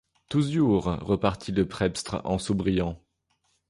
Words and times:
Tousiours! 0.29 0.97
repartit 1.03 1.51
le 1.51 1.67
prebstre 1.67 2.21
en 2.23 2.39
soubriant. 2.39 2.99